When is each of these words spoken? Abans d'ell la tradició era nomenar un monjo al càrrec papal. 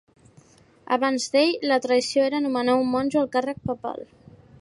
Abans 0.95 1.27
d'ell 1.35 1.67
la 1.73 1.77
tradició 1.83 2.23
era 2.29 2.39
nomenar 2.45 2.79
un 2.85 2.89
monjo 2.95 3.21
al 3.23 3.29
càrrec 3.37 3.61
papal. 3.73 4.03